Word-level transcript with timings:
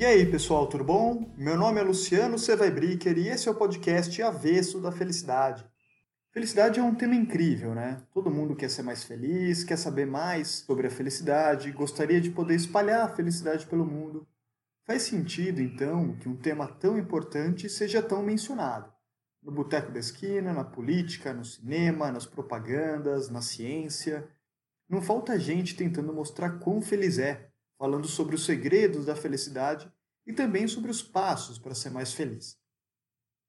E 0.00 0.04
aí, 0.06 0.24
pessoal, 0.24 0.66
tudo 0.66 0.82
bom? 0.82 1.30
Meu 1.36 1.58
nome 1.58 1.78
é 1.78 1.82
Luciano 1.82 2.38
Sevaibricker 2.38 3.18
e 3.18 3.28
esse 3.28 3.48
é 3.48 3.50
o 3.50 3.54
podcast 3.54 4.22
Avesso 4.22 4.80
da 4.80 4.90
Felicidade. 4.90 5.62
Felicidade 6.32 6.78
é 6.78 6.82
um 6.82 6.94
tema 6.94 7.16
incrível, 7.16 7.74
né? 7.74 8.06
Todo 8.14 8.30
mundo 8.30 8.54
quer 8.54 8.70
ser 8.70 8.82
mais 8.84 9.02
feliz, 9.02 9.64
quer 9.64 9.76
saber 9.76 10.06
mais 10.06 10.64
sobre 10.64 10.86
a 10.86 10.90
felicidade, 10.90 11.72
gostaria 11.72 12.20
de 12.20 12.30
poder 12.30 12.54
espalhar 12.54 13.04
a 13.04 13.16
felicidade 13.16 13.66
pelo 13.66 13.84
mundo. 13.84 14.28
Faz 14.86 15.02
sentido, 15.02 15.60
então, 15.60 16.16
que 16.18 16.28
um 16.28 16.36
tema 16.36 16.68
tão 16.68 16.96
importante 16.96 17.68
seja 17.68 18.00
tão 18.00 18.22
mencionado. 18.22 18.92
No 19.42 19.50
boteco 19.50 19.90
da 19.90 19.98
esquina, 19.98 20.52
na 20.52 20.62
política, 20.62 21.32
no 21.32 21.44
cinema, 21.44 22.12
nas 22.12 22.26
propagandas, 22.26 23.28
na 23.28 23.42
ciência. 23.42 24.28
Não 24.88 25.02
falta 25.02 25.36
gente 25.36 25.74
tentando 25.74 26.12
mostrar 26.12 26.60
quão 26.60 26.80
feliz 26.80 27.18
é, 27.18 27.50
falando 27.76 28.06
sobre 28.06 28.36
os 28.36 28.44
segredos 28.44 29.06
da 29.06 29.16
felicidade 29.16 29.92
e 30.24 30.32
também 30.32 30.68
sobre 30.68 30.92
os 30.92 31.02
passos 31.02 31.58
para 31.58 31.74
ser 31.74 31.90
mais 31.90 32.12
feliz. 32.12 32.59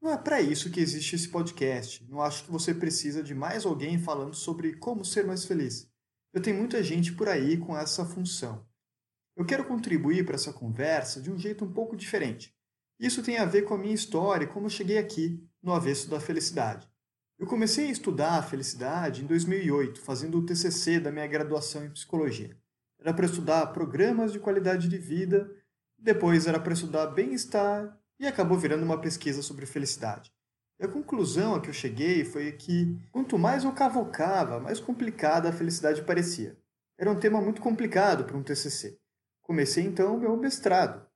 Não 0.00 0.12
é 0.12 0.18
para 0.18 0.40
isso 0.40 0.70
que 0.70 0.80
existe 0.80 1.16
esse 1.16 1.28
podcast. 1.28 2.04
Não 2.08 2.20
acho 2.20 2.44
que 2.44 2.50
você 2.50 2.74
precisa 2.74 3.22
de 3.22 3.34
mais 3.34 3.64
alguém 3.64 3.98
falando 3.98 4.34
sobre 4.34 4.74
como 4.76 5.04
ser 5.04 5.26
mais 5.26 5.44
feliz. 5.44 5.90
Eu 6.32 6.42
tenho 6.42 6.58
muita 6.58 6.82
gente 6.82 7.12
por 7.12 7.28
aí 7.28 7.56
com 7.56 7.76
essa 7.76 8.04
função. 8.04 8.66
Eu 9.36 9.44
quero 9.44 9.64
contribuir 9.64 10.24
para 10.24 10.34
essa 10.34 10.52
conversa 10.52 11.20
de 11.20 11.30
um 11.30 11.38
jeito 11.38 11.64
um 11.64 11.72
pouco 11.72 11.96
diferente. 11.96 12.54
Isso 12.98 13.22
tem 13.22 13.38
a 13.38 13.44
ver 13.44 13.62
com 13.62 13.74
a 13.74 13.78
minha 13.78 13.94
história 13.94 14.44
e 14.44 14.48
como 14.48 14.66
eu 14.66 14.70
cheguei 14.70 14.98
aqui, 14.98 15.42
no 15.62 15.72
avesso 15.72 16.08
da 16.08 16.20
felicidade. 16.20 16.88
Eu 17.38 17.46
comecei 17.46 17.88
a 17.88 17.90
estudar 17.90 18.38
a 18.38 18.42
felicidade 18.42 19.22
em 19.22 19.26
2008, 19.26 20.00
fazendo 20.00 20.38
o 20.38 20.46
TCC 20.46 21.00
da 21.00 21.12
minha 21.12 21.26
graduação 21.26 21.84
em 21.84 21.90
psicologia 21.90 22.56
era 23.06 23.14
para 23.14 23.26
estudar 23.26 23.66
programas 23.68 24.32
de 24.32 24.40
qualidade 24.40 24.88
de 24.88 24.98
vida, 24.98 25.48
depois 25.96 26.46
era 26.46 26.58
para 26.58 26.72
estudar 26.72 27.06
bem-estar 27.06 27.96
e 28.18 28.26
acabou 28.26 28.58
virando 28.58 28.84
uma 28.84 29.00
pesquisa 29.00 29.42
sobre 29.42 29.66
felicidade. 29.66 30.32
E 30.78 30.84
a 30.84 30.88
conclusão 30.88 31.54
a 31.54 31.60
que 31.60 31.70
eu 31.70 31.74
cheguei 31.74 32.24
foi 32.24 32.52
que 32.52 32.98
quanto 33.10 33.38
mais 33.38 33.64
eu 33.64 33.72
cavocava, 33.72 34.60
mais 34.60 34.78
complicada 34.78 35.48
a 35.48 35.52
felicidade 35.52 36.02
parecia. 36.02 36.56
Era 36.98 37.10
um 37.10 37.18
tema 37.18 37.40
muito 37.40 37.60
complicado 37.60 38.24
para 38.24 38.36
um 38.36 38.42
TCC. 38.42 38.98
Comecei 39.42 39.84
então 39.84 40.18
meu 40.18 40.36
mestrado. 40.36 41.06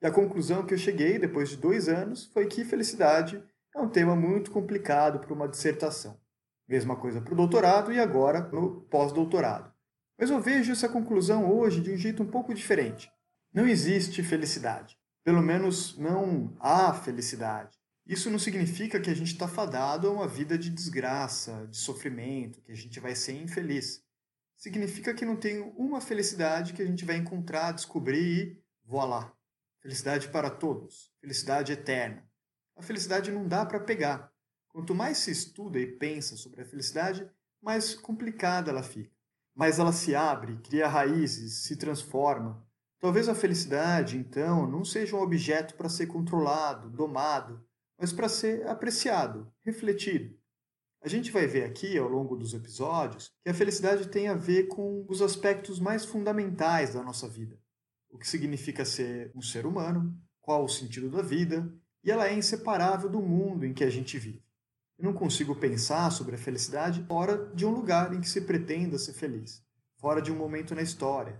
E 0.00 0.06
a 0.06 0.10
conclusão 0.12 0.64
que 0.64 0.74
eu 0.74 0.78
cheguei 0.78 1.18
depois 1.18 1.48
de 1.48 1.56
dois 1.56 1.88
anos 1.88 2.26
foi 2.26 2.46
que 2.46 2.64
felicidade 2.64 3.42
é 3.74 3.80
um 3.80 3.88
tema 3.88 4.14
muito 4.14 4.50
complicado 4.50 5.18
para 5.18 5.34
uma 5.34 5.48
dissertação. 5.48 6.20
Mesma 6.68 6.96
coisa 6.96 7.20
para 7.20 7.32
o 7.32 7.36
doutorado 7.36 7.92
e 7.92 7.98
agora 7.98 8.48
no 8.52 8.82
pós-doutorado. 8.82 9.72
Mas 10.18 10.30
eu 10.30 10.40
vejo 10.40 10.72
essa 10.72 10.88
conclusão 10.88 11.50
hoje 11.50 11.80
de 11.80 11.92
um 11.92 11.96
jeito 11.96 12.22
um 12.22 12.26
pouco 12.26 12.52
diferente. 12.52 13.10
Não 13.52 13.66
existe 13.66 14.22
felicidade. 14.22 14.98
Pelo 15.28 15.42
menos 15.42 15.94
não 15.98 16.56
há 16.58 16.90
felicidade. 16.94 17.76
Isso 18.06 18.30
não 18.30 18.38
significa 18.38 18.98
que 18.98 19.10
a 19.10 19.14
gente 19.14 19.32
está 19.32 19.46
fadado 19.46 20.08
a 20.08 20.10
uma 20.10 20.26
vida 20.26 20.56
de 20.56 20.70
desgraça, 20.70 21.66
de 21.66 21.76
sofrimento, 21.76 22.62
que 22.62 22.72
a 22.72 22.74
gente 22.74 22.98
vai 22.98 23.14
ser 23.14 23.34
infeliz. 23.34 24.02
Significa 24.56 25.12
que 25.12 25.26
não 25.26 25.36
tem 25.36 25.60
uma 25.76 26.00
felicidade 26.00 26.72
que 26.72 26.80
a 26.80 26.86
gente 26.86 27.04
vai 27.04 27.16
encontrar, 27.16 27.72
descobrir 27.72 28.22
e 28.22 28.62
voilá. 28.86 29.30
Felicidade 29.82 30.28
para 30.28 30.48
todos. 30.48 31.12
Felicidade 31.20 31.72
eterna. 31.72 32.26
A 32.74 32.80
felicidade 32.80 33.30
não 33.30 33.46
dá 33.46 33.66
para 33.66 33.80
pegar. 33.80 34.32
Quanto 34.68 34.94
mais 34.94 35.18
se 35.18 35.30
estuda 35.30 35.78
e 35.78 35.92
pensa 35.98 36.38
sobre 36.38 36.62
a 36.62 36.64
felicidade, 36.64 37.28
mais 37.60 37.94
complicada 37.94 38.70
ela 38.70 38.82
fica 38.82 39.18
mas 39.58 39.80
ela 39.80 39.92
se 39.92 40.14
abre, 40.14 40.56
cria 40.58 40.86
raízes, 40.86 41.64
se 41.64 41.74
transforma. 41.74 42.64
Talvez 43.00 43.28
a 43.28 43.34
felicidade, 43.34 44.16
então, 44.16 44.66
não 44.66 44.84
seja 44.84 45.14
um 45.14 45.20
objeto 45.20 45.74
para 45.74 45.88
ser 45.88 46.06
controlado, 46.06 46.90
domado, 46.90 47.64
mas 47.98 48.12
para 48.12 48.28
ser 48.28 48.66
apreciado, 48.66 49.52
refletido. 49.64 50.36
A 51.00 51.08
gente 51.08 51.30
vai 51.30 51.46
ver 51.46 51.62
aqui, 51.62 51.96
ao 51.96 52.08
longo 52.08 52.36
dos 52.36 52.54
episódios, 52.54 53.30
que 53.44 53.50
a 53.50 53.54
felicidade 53.54 54.08
tem 54.08 54.26
a 54.26 54.34
ver 54.34 54.66
com 54.66 55.06
os 55.08 55.22
aspectos 55.22 55.78
mais 55.78 56.04
fundamentais 56.04 56.94
da 56.94 57.02
nossa 57.02 57.28
vida. 57.28 57.56
O 58.10 58.18
que 58.18 58.26
significa 58.26 58.84
ser 58.84 59.30
um 59.32 59.40
ser 59.40 59.64
humano, 59.64 60.12
qual 60.40 60.64
o 60.64 60.68
sentido 60.68 61.08
da 61.08 61.22
vida, 61.22 61.72
e 62.02 62.10
ela 62.10 62.26
é 62.26 62.34
inseparável 62.34 63.08
do 63.08 63.22
mundo 63.22 63.64
em 63.64 63.72
que 63.72 63.84
a 63.84 63.90
gente 63.90 64.18
vive. 64.18 64.42
Eu 64.98 65.04
não 65.04 65.12
consigo 65.12 65.54
pensar 65.54 66.10
sobre 66.10 66.34
a 66.34 66.38
felicidade 66.38 67.04
fora 67.06 67.48
de 67.54 67.64
um 67.64 67.70
lugar 67.70 68.12
em 68.12 68.20
que 68.20 68.28
se 68.28 68.40
pretenda 68.40 68.98
ser 68.98 69.12
feliz, 69.12 69.62
fora 69.96 70.20
de 70.20 70.32
um 70.32 70.36
momento 70.36 70.74
na 70.74 70.82
história. 70.82 71.38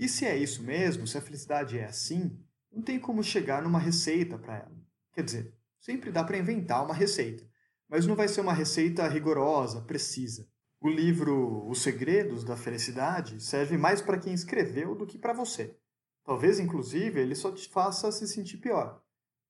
E 0.00 0.08
se 0.08 0.24
é 0.24 0.34
isso 0.34 0.62
mesmo, 0.62 1.06
se 1.06 1.18
a 1.18 1.20
felicidade 1.20 1.78
é 1.78 1.84
assim, 1.84 2.34
não 2.72 2.80
tem 2.80 2.98
como 2.98 3.22
chegar 3.22 3.62
numa 3.62 3.78
receita 3.78 4.38
para 4.38 4.56
ela. 4.56 4.72
Quer 5.12 5.22
dizer, 5.22 5.54
sempre 5.78 6.10
dá 6.10 6.24
para 6.24 6.38
inventar 6.38 6.82
uma 6.82 6.94
receita, 6.94 7.46
mas 7.86 8.06
não 8.06 8.16
vai 8.16 8.26
ser 8.26 8.40
uma 8.40 8.54
receita 8.54 9.06
rigorosa, 9.06 9.82
precisa. 9.82 10.48
O 10.80 10.88
livro 10.88 11.68
Os 11.68 11.82
Segredos 11.82 12.44
da 12.44 12.56
Felicidade 12.56 13.42
serve 13.42 13.76
mais 13.76 14.00
para 14.00 14.18
quem 14.18 14.32
escreveu 14.32 14.94
do 14.94 15.06
que 15.06 15.18
para 15.18 15.34
você. 15.34 15.76
Talvez, 16.24 16.58
inclusive, 16.58 17.20
ele 17.20 17.34
só 17.34 17.52
te 17.52 17.68
faça 17.68 18.10
se 18.10 18.26
sentir 18.26 18.56
pior. 18.56 19.02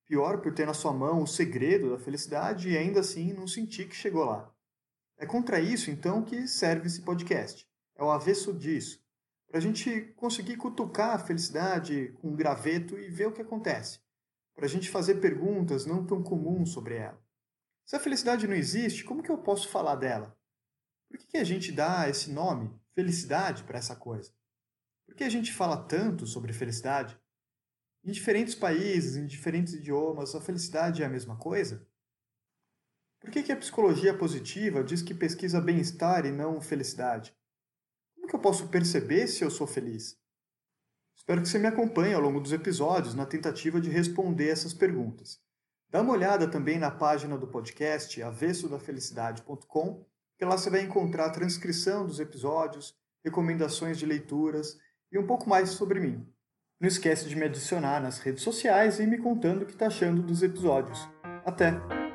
Pior 0.05 0.41
por 0.41 0.53
ter 0.53 0.67
na 0.67 0.75
sua 0.75 0.93
mão 0.93 1.23
o 1.23 1.29
segredo 1.29 1.91
da 1.91 1.99
felicidade 2.01 2.71
e 2.71 2.77
ainda 2.77 2.99
assim 2.99 3.33
não 3.33 3.47
sentir 3.47 3.87
que 3.89 3.95
chegou 3.95 4.25
lá. 4.25 4.53
É 5.17 5.25
contra 5.25 5.61
isso, 5.61 5.93
então, 5.93 6.25
que 6.25 6.49
serve 6.49 6.89
esse 6.89 7.03
podcast. 7.03 7.65
É 7.95 8.03
o 8.03 8.11
avesso 8.11 8.53
disso. 8.53 9.01
Para 9.51 9.59
a 9.59 9.61
gente 9.61 10.13
conseguir 10.15 10.57
cutucar 10.57 11.11
a 11.11 11.19
felicidade 11.19 12.15
com 12.21 12.29
um 12.29 12.37
graveto 12.37 12.97
e 12.97 13.11
ver 13.11 13.27
o 13.27 13.33
que 13.33 13.43
acontece. 13.43 13.99
Para 14.55 14.65
a 14.65 14.69
gente 14.69 14.89
fazer 14.89 15.17
perguntas 15.17 15.85
não 15.85 16.07
tão 16.07 16.23
comuns 16.23 16.71
sobre 16.71 16.95
ela. 16.95 17.21
Se 17.85 17.97
a 17.97 18.01
felicidade 18.01 18.47
não 18.47 18.55
existe, 18.55 19.03
como 19.03 19.25
que 19.25 19.31
eu 19.31 19.39
posso 19.39 19.69
falar 19.69 19.97
dela? 19.97 20.39
Por 21.09 21.19
que, 21.19 21.27
que 21.27 21.37
a 21.37 21.43
gente 21.43 21.73
dá 21.73 22.09
esse 22.09 22.31
nome, 22.31 22.73
felicidade, 22.95 23.65
para 23.65 23.79
essa 23.79 23.97
coisa? 23.97 24.33
Por 25.05 25.17
que 25.17 25.25
a 25.25 25.29
gente 25.29 25.53
fala 25.53 25.83
tanto 25.83 26.29
sobre 26.29 26.53
felicidade? 26.53 27.19
Em 28.05 28.13
diferentes 28.13 28.55
países, 28.55 29.17
em 29.17 29.27
diferentes 29.27 29.75
idiomas, 29.75 30.33
a 30.37 30.41
felicidade 30.41 31.03
é 31.03 31.07
a 31.07 31.11
mesma 31.11 31.37
coisa? 31.37 31.85
Por 33.19 33.33
que, 33.33 33.43
que 33.43 33.51
a 33.51 33.57
psicologia 33.57 34.17
positiva 34.17 34.85
diz 34.85 35.03
que 35.03 35.13
pesquisa 35.13 35.61
bem-estar 35.61 36.25
e 36.25 36.31
não 36.31 36.61
felicidade? 36.61 37.35
Que 38.31 38.37
eu 38.37 38.41
posso 38.41 38.69
perceber 38.69 39.27
se 39.27 39.43
eu 39.43 39.51
sou 39.51 39.67
feliz? 39.67 40.17
Espero 41.17 41.43
que 41.43 41.49
você 41.49 41.59
me 41.59 41.67
acompanhe 41.67 42.15
ao 42.15 42.21
longo 42.21 42.41
dos 42.41 42.53
episódios 42.53 43.13
na 43.13 43.27
tentativa 43.27 43.81
de 43.81 43.91
responder 43.91 44.49
essas 44.49 44.73
perguntas. 44.73 45.41
Dá 45.91 46.01
uma 46.01 46.13
olhada 46.13 46.49
também 46.49 46.79
na 46.79 46.93
página 46.93 47.37
do 47.37 47.49
podcast 47.49 48.23
avessodafelicidade.com, 48.23 50.07
que 50.39 50.45
lá 50.45 50.57
você 50.57 50.71
vai 50.71 50.83
encontrar 50.83 51.27
a 51.27 51.31
transcrição 51.31 52.07
dos 52.07 52.21
episódios, 52.21 52.95
recomendações 53.25 53.99
de 53.99 54.07
leituras 54.07 54.79
e 55.11 55.19
um 55.19 55.27
pouco 55.27 55.49
mais 55.49 55.71
sobre 55.71 55.99
mim. 55.99 56.25
Não 56.79 56.87
esquece 56.87 57.29
de 57.29 57.35
me 57.35 57.47
adicionar 57.47 58.01
nas 58.01 58.21
redes 58.21 58.45
sociais 58.45 59.01
e 59.01 59.07
me 59.09 59.19
contando 59.19 59.63
o 59.63 59.67
que 59.67 59.73
está 59.73 59.89
achando 59.89 60.23
dos 60.23 60.41
episódios. 60.45 61.01
Até! 61.45 62.10